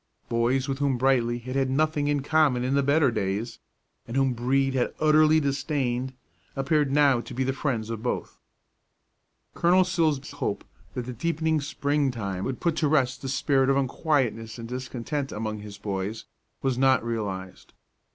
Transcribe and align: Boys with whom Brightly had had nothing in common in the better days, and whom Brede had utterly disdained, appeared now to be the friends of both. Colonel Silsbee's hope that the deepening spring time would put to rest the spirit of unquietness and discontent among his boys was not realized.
Boys 0.29 0.67
with 0.67 0.79
whom 0.79 0.97
Brightly 0.97 1.37
had 1.37 1.55
had 1.55 1.69
nothing 1.69 2.07
in 2.07 2.23
common 2.23 2.63
in 2.63 2.73
the 2.73 2.81
better 2.81 3.11
days, 3.11 3.59
and 4.07 4.17
whom 4.17 4.33
Brede 4.33 4.73
had 4.73 4.95
utterly 4.99 5.39
disdained, 5.39 6.13
appeared 6.55 6.91
now 6.91 7.21
to 7.21 7.35
be 7.35 7.43
the 7.43 7.53
friends 7.53 7.91
of 7.91 8.01
both. 8.01 8.39
Colonel 9.53 9.83
Silsbee's 9.83 10.31
hope 10.31 10.65
that 10.95 11.05
the 11.05 11.13
deepening 11.13 11.61
spring 11.61 12.09
time 12.09 12.45
would 12.45 12.59
put 12.59 12.75
to 12.77 12.87
rest 12.87 13.21
the 13.21 13.29
spirit 13.29 13.69
of 13.69 13.77
unquietness 13.77 14.57
and 14.57 14.67
discontent 14.67 15.31
among 15.31 15.59
his 15.59 15.77
boys 15.77 16.25
was 16.63 16.79
not 16.79 17.05
realized. 17.05 17.73